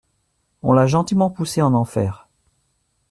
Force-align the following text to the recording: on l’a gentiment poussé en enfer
on 0.63 0.73
l’a 0.73 0.87
gentiment 0.87 1.29
poussé 1.29 1.61
en 1.61 1.75
enfer 1.75 2.27